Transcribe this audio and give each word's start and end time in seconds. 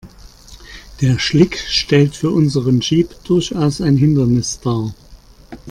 Der 1.01 1.19
Schlick 1.19 1.59
stellt 1.67 2.15
für 2.15 2.31
unseren 2.31 2.79
Jeep 2.81 3.23
durchaus 3.25 3.81
ein 3.81 3.97
Hindernis 3.97 4.59
dar. 4.59 4.95